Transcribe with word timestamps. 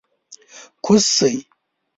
کوز 0.83 1.03
شئ! 1.15 1.33